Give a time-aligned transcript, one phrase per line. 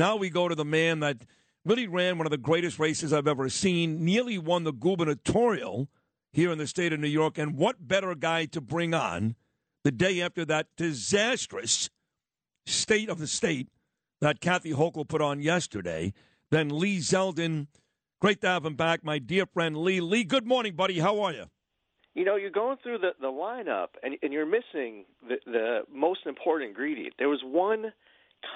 [0.00, 1.26] Now we go to the man that
[1.62, 5.90] really ran one of the greatest races I've ever seen, nearly won the gubernatorial
[6.32, 7.36] here in the state of New York.
[7.36, 9.34] And what better guy to bring on
[9.84, 11.90] the day after that disastrous
[12.64, 13.68] state of the state
[14.22, 16.14] that Kathy Hochul put on yesterday
[16.50, 17.66] than Lee Zeldin?
[18.22, 20.00] Great to have him back, my dear friend Lee.
[20.00, 21.00] Lee, good morning, buddy.
[21.00, 21.44] How are you?
[22.14, 26.20] You know, you're going through the, the lineup and, and you're missing the, the most
[26.24, 27.16] important ingredient.
[27.18, 27.92] There was one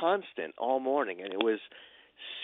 [0.00, 1.58] constant all morning, and it was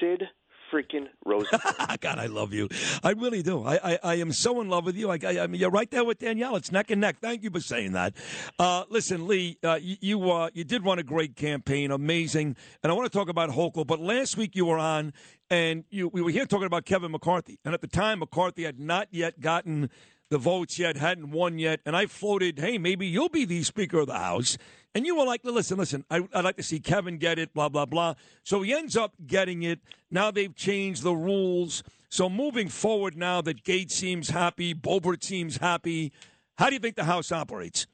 [0.01, 0.25] Sid
[0.73, 1.63] freaking Rosenberg.
[2.01, 2.69] God, I love you.
[3.03, 3.65] I really do.
[3.65, 5.11] I, I, I am so in love with you.
[5.11, 6.57] I, I, I, mean, you're right there with Danielle.
[6.57, 7.17] It's neck and neck.
[7.21, 8.15] Thank you for saying that.
[8.59, 12.57] Uh, listen, Lee, uh, you you, uh, you did run a great campaign, amazing.
[12.83, 13.87] And I want to talk about Hochul.
[13.87, 15.13] But last week you were on,
[15.51, 17.59] and you, we were here talking about Kevin McCarthy.
[17.65, 19.91] And at the time, McCarthy had not yet gotten
[20.31, 21.81] the votes yet, hadn't won yet.
[21.87, 24.59] And I floated, hey, maybe you'll be the Speaker of the House.
[24.95, 27.69] And you were like, listen, listen, I, would like to see Kevin get it, blah,
[27.69, 28.15] blah, blah.
[28.43, 29.81] So he ends up getting it.
[30.11, 31.83] Now they've changed the rules.
[32.09, 36.13] So moving forward now that Gaetz seems happy, Boebert seems happy,
[36.57, 37.87] how do you think the House operates?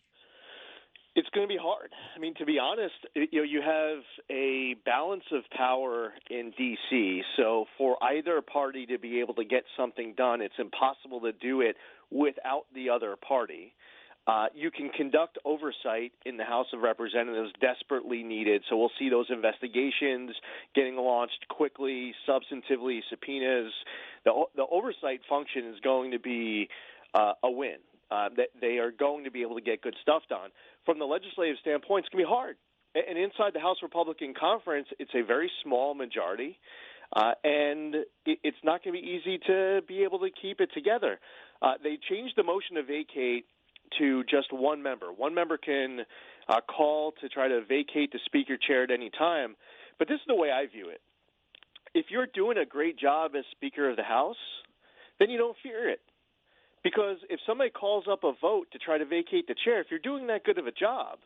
[1.16, 1.92] It's going to be hard.
[2.16, 7.22] I mean, to be honest, you know, you have a balance of power in D.C.
[7.36, 11.60] So for either party to be able to get something done, it's impossible to do
[11.60, 11.76] it
[12.14, 13.74] without the other party.
[14.26, 18.62] Uh, you can conduct oversight in the House of Representatives desperately needed.
[18.70, 20.30] So we'll see those investigations
[20.74, 23.70] getting launched quickly, substantively, subpoenas.
[24.24, 26.68] The, the oversight function is going to be
[27.12, 27.76] uh, a win.
[28.10, 30.50] Uh, they are going to be able to get good stuff done.
[30.86, 32.56] From the legislative standpoint, it's going to be hard.
[32.94, 36.58] And inside the House Republican Conference, it's a very small majority.
[37.14, 41.20] Uh, and it's not going to be easy to be able to keep it together.
[41.64, 43.46] Uh, they changed the motion to vacate
[43.98, 45.06] to just one member.
[45.06, 46.00] One member can
[46.46, 49.56] uh, call to try to vacate the speaker chair at any time.
[49.98, 51.00] But this is the way I view it.
[51.94, 54.36] If you're doing a great job as Speaker of the House,
[55.18, 56.00] then you don't fear it.
[56.82, 60.00] Because if somebody calls up a vote to try to vacate the chair, if you're
[60.00, 61.18] doing that good of a job,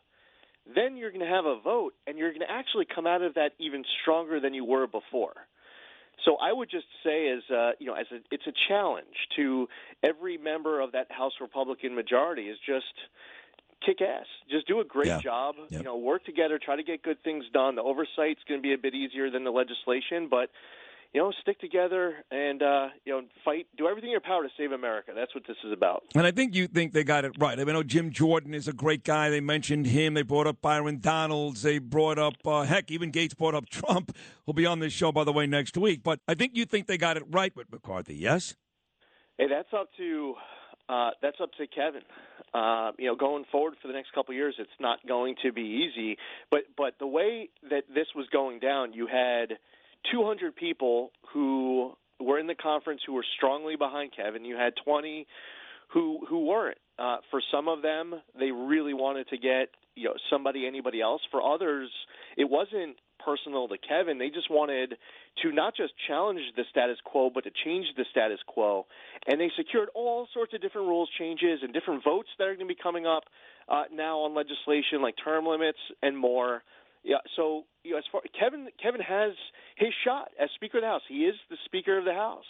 [0.72, 3.34] then you're going to have a vote and you're going to actually come out of
[3.34, 5.34] that even stronger than you were before.
[6.24, 9.06] So I would just say, as uh, you know, as a, it's a challenge
[9.36, 9.68] to
[10.02, 12.92] every member of that House Republican majority is just
[13.84, 14.26] kick ass.
[14.50, 15.20] Just do a great yeah.
[15.20, 15.54] job.
[15.70, 15.80] Yep.
[15.80, 17.76] You know, work together, try to get good things done.
[17.76, 20.50] The oversight's going to be a bit easier than the legislation, but
[21.14, 23.66] you know, stick together and uh, you know, fight.
[23.76, 25.12] Do everything in your power to save America.
[25.14, 26.04] That's what this is about.
[26.14, 27.58] And I think you think they got it right.
[27.58, 29.30] I, mean, I know Jim Jordan is a great guy.
[29.30, 30.14] They mentioned him.
[30.14, 31.62] They brought up Byron Donalds.
[31.62, 34.14] They brought up uh, heck, even Gaetz brought up Trump.
[34.44, 36.02] Who'll be on this show by the way next week.
[36.02, 38.14] But I think you think they got it right with McCarthy.
[38.14, 38.54] Yes.
[39.38, 40.34] Hey, that's up to
[40.88, 42.02] uh, that's up to Kevin.
[42.52, 45.52] Uh, you know, going forward for the next couple of years, it's not going to
[45.52, 46.16] be easy.
[46.50, 49.58] But but the way that this was going down, you had
[50.12, 54.44] 200 people who were in the conference who were strongly behind Kevin.
[54.44, 55.26] You had 20
[55.92, 56.78] who who weren't.
[56.98, 61.22] Uh, for some of them, they really wanted to get you know somebody, anybody else.
[61.30, 61.90] For others,
[62.36, 64.18] it wasn't personal to Kevin.
[64.18, 64.96] They just wanted
[65.42, 68.86] to not just challenge the status quo, but to change the status quo.
[69.26, 72.68] And they secured all sorts of different rules changes and different votes that are going
[72.68, 73.24] to be coming up
[73.68, 76.62] uh, now on legislation like term limits and more.
[77.08, 79.32] Yeah, so you know, as far Kevin Kevin has
[79.78, 81.00] his shot as Speaker of the House.
[81.08, 82.44] He is the Speaker of the House,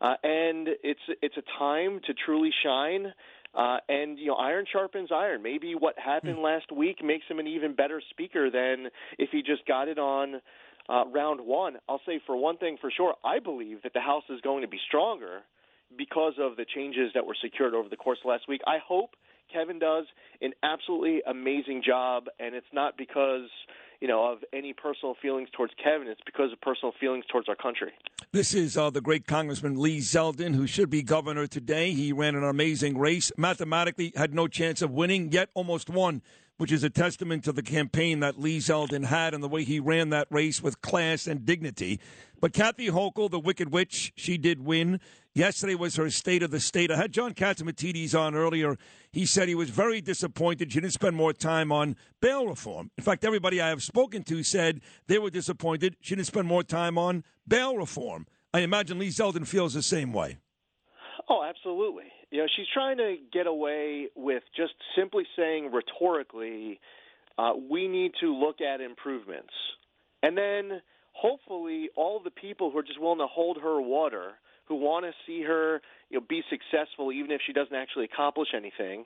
[0.00, 3.14] uh, and it's it's a time to truly shine.
[3.54, 5.44] Uh, and you know, iron sharpens iron.
[5.44, 6.42] Maybe what happened mm.
[6.42, 10.40] last week makes him an even better speaker than if he just got it on
[10.88, 11.76] uh, round one.
[11.88, 14.68] I'll say for one thing for sure, I believe that the House is going to
[14.68, 15.42] be stronger
[15.96, 18.60] because of the changes that were secured over the course of last week.
[18.66, 19.10] I hope
[19.52, 20.06] Kevin does
[20.40, 23.48] an absolutely amazing job, and it's not because
[24.00, 26.08] you know of any personal feelings towards Kevin.
[26.08, 27.92] It's because of personal feelings towards our country.
[28.32, 31.92] This is uh, the great Congressman Lee Zeldin, who should be governor today.
[31.92, 33.30] He ran an amazing race.
[33.36, 36.22] Mathematically, had no chance of winning, yet almost won
[36.64, 39.78] which is a testament to the campaign that Lee Zeldin had and the way he
[39.78, 42.00] ran that race with class and dignity.
[42.40, 44.98] But Kathy Hochul, the Wicked Witch, she did win.
[45.34, 46.90] Yesterday was her state of the state.
[46.90, 48.78] I had John Catsimatidis on earlier.
[49.12, 52.90] He said he was very disappointed she didn't spend more time on bail reform.
[52.96, 56.62] In fact, everybody I have spoken to said they were disappointed she didn't spend more
[56.62, 58.26] time on bail reform.
[58.54, 60.38] I imagine Lee Zeldin feels the same way.
[61.28, 62.04] Oh, absolutely.
[62.30, 66.80] You know, she's trying to get away with just simply saying rhetorically,
[67.38, 69.52] uh, we need to look at improvements.
[70.22, 70.82] And then
[71.12, 74.32] hopefully all the people who are just willing to hold her water
[74.66, 75.80] who want to see her
[76.10, 79.04] you know be successful even if she doesn't actually accomplish anything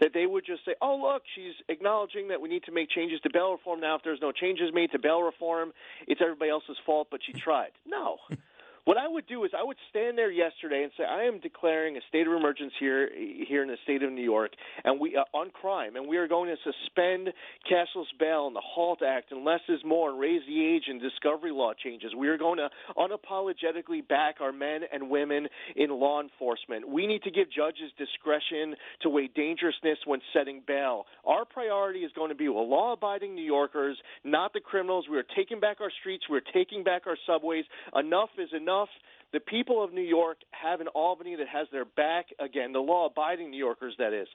[0.00, 3.20] that they would just say oh look she's acknowledging that we need to make changes
[3.20, 5.72] to bail reform now if there's no changes made to bail reform
[6.06, 8.16] it's everybody else's fault but she tried no
[8.90, 11.96] what I would do is I would stand there yesterday and say I am declaring
[11.96, 13.08] a state of emergency here
[13.46, 14.50] here in the state of New York
[14.82, 17.28] and we uh, on crime and we are going to suspend
[17.70, 21.00] cashless bail and the HALT Act and less is more and raise the age and
[21.00, 22.16] discovery law changes.
[22.18, 25.46] We are going to unapologetically back our men and women
[25.76, 26.88] in law enforcement.
[26.88, 31.06] We need to give judges discretion to weigh dangerousness when setting bail.
[31.24, 35.06] Our priority is going to be with law-abiding New Yorkers, not the criminals.
[35.08, 36.24] We are taking back our streets.
[36.28, 37.64] We are taking back our subways.
[37.94, 38.90] Enough is enough enough
[39.32, 43.06] the people of New York have an Albany that has their back again, the law
[43.06, 44.28] abiding New Yorkers, that is.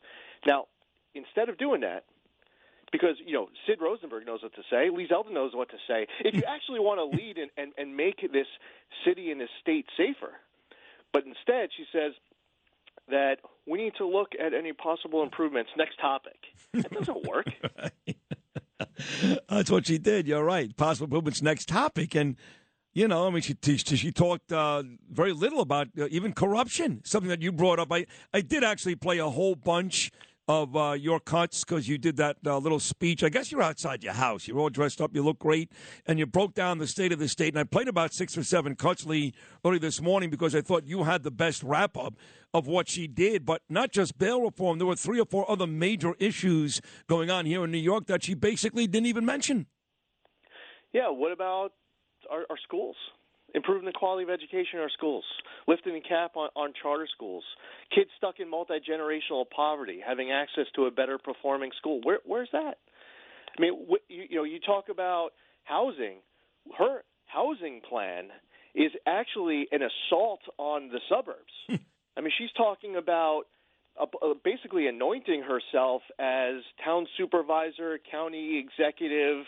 [0.46, 0.66] Now,
[1.14, 2.06] instead of doing that,
[2.92, 6.08] because you know Sid Rosenberg knows what to say, Lee Zeldin knows what to say.
[6.24, 8.48] If you actually want to lead and, and, and make this
[9.06, 10.32] city and this state safer,
[11.12, 12.14] but instead she says
[13.10, 13.38] that
[13.68, 15.72] we need to look at any possible improvements.
[15.78, 16.38] Next topic.
[16.74, 17.48] That doesn't work.
[19.50, 20.28] That's what she did.
[20.28, 20.76] You're right.
[20.76, 21.42] Possible improvements.
[21.42, 22.36] Next topic, and
[22.96, 24.82] you know, I mean, she she talked uh,
[25.12, 27.92] very little about uh, even corruption, something that you brought up.
[27.92, 30.12] I I did actually play a whole bunch
[30.48, 33.22] of uh, your cuts because you did that uh, little speech.
[33.22, 34.48] I guess you're outside your house.
[34.48, 35.14] You're all dressed up.
[35.14, 35.74] You look great,
[36.06, 37.50] and you broke down the state of the state.
[37.50, 39.34] And I played about six or seven cuts, Lee,
[39.66, 42.14] early this morning because I thought you had the best wrap up
[42.54, 43.46] of what she did.
[43.46, 44.78] But not just bail reform.
[44.78, 48.24] There were three or four other major issues going on here in New York that
[48.24, 49.66] she basically didn't even mention.
[50.94, 51.10] Yeah.
[51.10, 51.74] What about
[52.30, 52.96] our, our schools,
[53.54, 55.24] improving the quality of education in our schools,
[55.68, 57.44] lifting the cap on, on charter schools,
[57.94, 62.02] kids stuck in multi generational poverty having access to a better performing school.
[62.04, 62.78] Where, where's that?
[63.58, 65.30] I mean, wh- you, you know, you talk about
[65.64, 66.18] housing.
[66.78, 68.30] Her housing plan
[68.74, 71.54] is actually an assault on the suburbs.
[71.68, 71.76] Hmm.
[72.18, 73.44] I mean, she's talking about
[74.00, 74.06] uh,
[74.44, 79.46] basically anointing herself as town supervisor, county executive,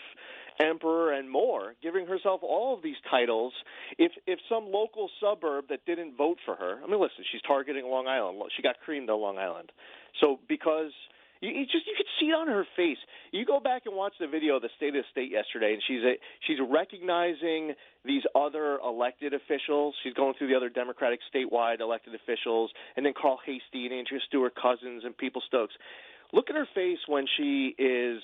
[0.60, 3.52] emperor and more, giving herself all of these titles.
[3.98, 7.86] If if some local suburb that didn't vote for her, I mean, listen, she's targeting
[7.86, 8.40] Long Island.
[8.56, 9.70] She got creamed on Long Island.
[10.20, 10.92] So because
[11.40, 12.98] you, you just you could see it on her face.
[13.30, 15.82] You go back and watch the video of the State of the State yesterday, and
[15.86, 16.14] she's a,
[16.46, 17.74] she's recognizing
[18.04, 19.94] these other elected officials.
[20.02, 24.20] She's going through the other Democratic statewide elected officials, and then Carl Heastie and Andrea
[24.26, 25.74] Stewart Cousins and People Stokes.
[26.32, 28.20] Look at her face when she is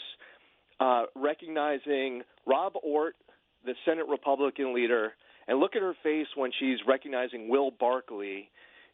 [0.80, 3.14] uh, recognizing Rob Ortt,
[3.64, 5.12] the Senate Republican leader,
[5.48, 8.48] and look at her face when she's recognizing Will Barclay,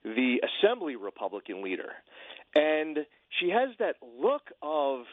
[0.05, 1.93] the Assembly Republican leader.
[2.55, 2.99] And
[3.39, 5.05] she has that look of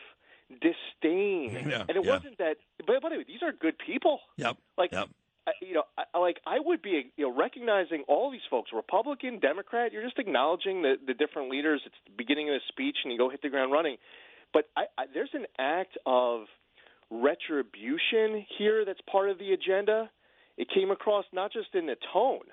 [0.49, 1.65] disdain.
[1.67, 2.11] Yeah, and it yeah.
[2.11, 4.19] wasn't that, but, by the way, these are good people.
[4.37, 4.57] Yep.
[4.77, 5.09] Like, yep.
[5.47, 9.39] I, you know, I, like I would be, you know, recognizing all these folks, Republican,
[9.39, 9.93] Democrat.
[9.93, 11.81] You're just acknowledging the the different leaders.
[11.85, 13.97] It's the beginning of the speech, and you go hit the ground running.
[14.53, 16.47] But I, I, there's an act of
[17.27, 20.09] retribution here that's part of the agenda.
[20.57, 22.47] It came across not just in the tone,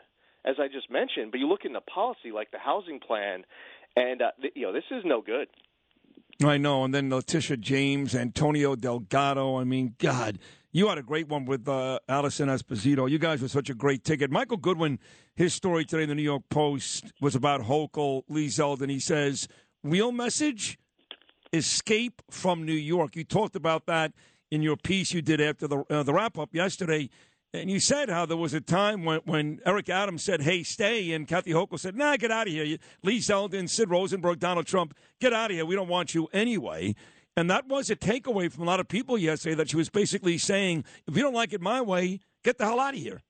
[0.45, 3.45] as I just mentioned, but you look in the policy, like the housing plan,
[3.97, 5.49] and uh, th- you know this is no good.
[6.45, 9.57] I know, and then Letitia James, Antonio Delgado.
[9.57, 10.41] I mean, God,
[10.73, 13.09] you had a great one with uh, Alison Esposito.
[13.09, 14.33] You guys were such a great ticket.
[14.33, 14.99] Michael Goodwin,
[15.37, 18.91] his story today in the New York Post was about Hochul, Lee Zeldin.
[18.91, 19.47] He says,
[19.85, 20.77] real message,
[21.53, 23.15] escape from New York.
[23.15, 24.13] You talked about that
[24.51, 27.11] in your piece you did after the uh, the wrap up yesterday.
[27.53, 31.13] And you said how there was a time when, when Eric Adams said, hey, stay,
[31.13, 32.79] and Kathy Hochul said, nah, get out of here.
[33.05, 35.65] Lee Zeldin, Sid Rosenberg, Donald Trump, get out of here.
[35.65, 36.97] We don't want you anyway.
[37.37, 40.37] And that was a takeaway from a lot of people yesterday that she was basically
[40.37, 43.23] saying, if you don't like it my way, get the hell out of here.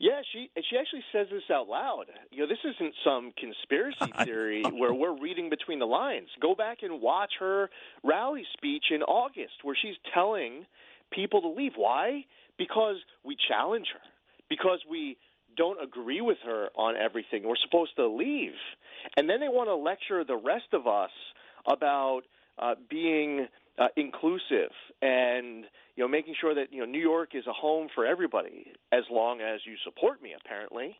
[0.00, 2.06] Yeah, she she actually says this out loud.
[2.30, 6.28] You know, this isn't some conspiracy theory where we're reading between the lines.
[6.40, 7.68] Go back and watch her
[8.02, 10.64] rally speech in August where she's telling
[11.12, 11.72] people to leave.
[11.76, 12.24] Why?
[12.56, 14.00] Because we challenge her.
[14.48, 15.18] Because we
[15.54, 17.42] don't agree with her on everything.
[17.46, 18.54] We're supposed to leave.
[19.18, 21.10] And then they want to lecture the rest of us
[21.66, 22.22] about
[22.58, 23.48] uh, being
[23.80, 24.70] uh, inclusive
[25.00, 25.64] and
[25.96, 29.04] you know making sure that you know New York is a home for everybody as
[29.10, 30.96] long as you support me apparently.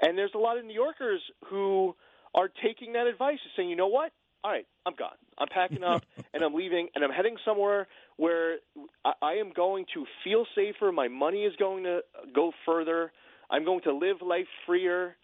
[0.00, 1.20] And there's a lot of New Yorkers
[1.50, 1.94] who
[2.34, 4.12] are taking that advice and saying you know what?
[4.42, 5.16] All right I'm gone.
[5.38, 7.86] I'm packing up and I'm leaving and I'm heading somewhere
[8.16, 8.56] where
[9.04, 10.90] I, I am going to feel safer.
[10.90, 12.00] My money is going to
[12.34, 13.12] go further.
[13.50, 15.16] I'm going to live life freer.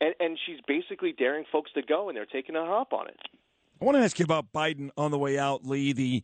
[0.00, 3.16] And, and she's basically daring folks to go and they're taking her up on it.
[3.80, 5.92] I want to ask you about Biden on the way out, Lee.
[5.92, 6.22] The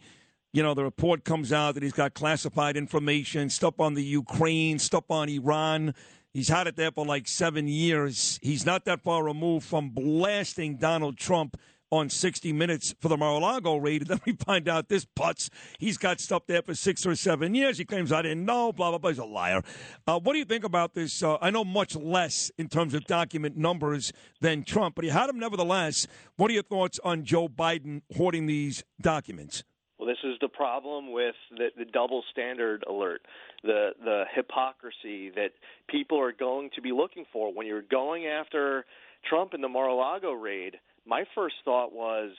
[0.52, 4.78] you know, the report comes out that he's got classified information, stuff on the Ukraine,
[4.78, 5.94] stuff on Iran.
[6.32, 8.38] He's had it there for like seven years.
[8.42, 11.56] He's not that far removed from blasting Donald Trump
[11.90, 14.02] on 60 Minutes for the Mar-a-Lago raid.
[14.02, 17.54] And then we find out this putz, he's got stuff there for six or seven
[17.54, 17.78] years.
[17.78, 19.10] He claims I didn't know, blah, blah, blah.
[19.10, 19.62] He's a liar.
[20.06, 21.22] Uh, what do you think about this?
[21.22, 25.28] Uh, I know much less in terms of document numbers than Trump, but he had
[25.28, 26.06] them nevertheless.
[26.36, 29.64] What are your thoughts on Joe Biden hoarding these documents?
[29.98, 33.22] Well, this is the problem with the, the double standard alert,
[33.64, 35.50] the the hypocrisy that
[35.88, 38.84] people are going to be looking for when you're going after
[39.28, 40.76] Trump in the Mar-a-Lago raid
[41.08, 42.30] my first thought was,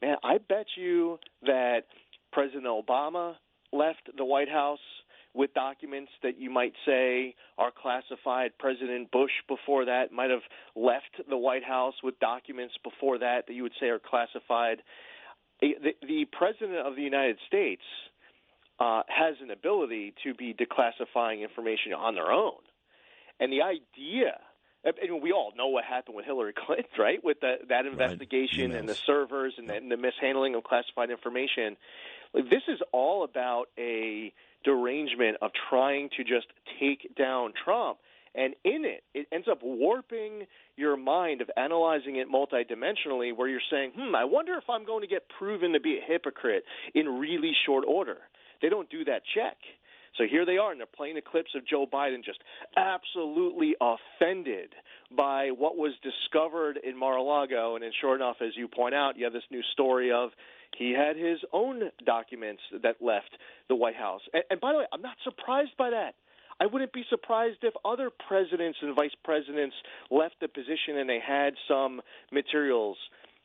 [0.00, 1.82] man, I bet you that
[2.32, 3.34] President Obama
[3.72, 4.80] left the White House
[5.34, 8.52] with documents that you might say are classified.
[8.58, 10.42] President Bush before that might have
[10.76, 14.78] left the White House with documents before that that you would say are classified.
[15.60, 17.82] The, the President of the United States
[18.78, 22.58] uh, has an ability to be declassifying information on their own.
[23.40, 24.38] And the idea
[24.84, 27.22] and we all know what happened with Hillary Clinton, right?
[27.22, 28.80] With the, that investigation right.
[28.80, 31.76] and the servers and the, and the mishandling of classified information.
[32.32, 34.32] Like, this is all about a
[34.64, 36.46] derangement of trying to just
[36.80, 37.98] take down Trump.
[38.34, 43.60] And in it, it ends up warping your mind of analyzing it multidimensionally, where you're
[43.70, 46.64] saying, hmm, I wonder if I'm going to get proven to be a hypocrite
[46.94, 48.16] in really short order.
[48.60, 49.56] They don't do that check.
[50.16, 52.38] So here they are, and they're playing the clips of Joe Biden just
[52.76, 54.70] absolutely offended
[55.16, 57.74] by what was discovered in Mar-a-Lago.
[57.74, 60.30] And then, sure enough, as you point out, you have this new story of
[60.78, 63.30] he had his own documents that left
[63.68, 64.22] the White House.
[64.32, 66.14] And, and by the way, I'm not surprised by that.
[66.60, 69.74] I wouldn't be surprised if other presidents and vice presidents
[70.10, 72.96] left the position and they had some materials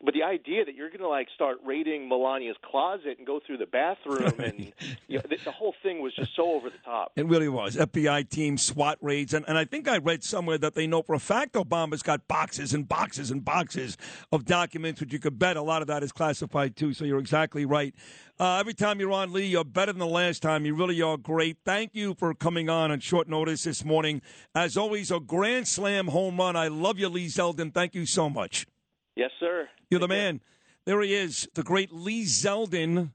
[0.03, 3.58] but the idea that you're going to like start raiding Melania's closet and go through
[3.58, 4.72] the bathroom and
[5.08, 7.12] you know, the, the, whole thing was just so over the top.
[7.18, 7.75] It really was.
[7.75, 11.15] FBI team, SWAT raids, and, and I think I read somewhere that they know for
[11.15, 13.98] a fact Obama's got boxes and boxes and boxes
[14.32, 16.94] of documents, which you could bet a lot of that is classified too.
[16.94, 17.94] So you're exactly right.
[18.39, 20.65] Uh, every time you're on, Lee, you're better than the last time.
[20.65, 21.58] You really are great.
[21.65, 24.22] Thank you for coming on on short notice this morning.
[24.56, 26.56] As always, a grand slam home run.
[26.56, 27.74] I love you, Lee Zeldin.
[27.74, 28.65] Thank you so much.
[29.20, 29.68] Yes, sir.
[29.90, 30.40] You're the man.
[30.86, 33.12] There he is, the great Lee Zeldin